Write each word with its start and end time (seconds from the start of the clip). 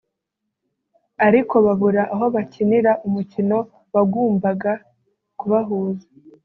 ariko 1.27 1.53
Babura 1.65 2.03
aho 2.13 2.25
bakinira 2.35 2.91
umukino 3.07 3.57
wagumbaga 3.93 4.71
kubahuza 5.39 6.05